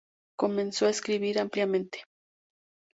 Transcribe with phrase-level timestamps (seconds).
[0.35, 2.05] Comenzó a escribir ampliamente.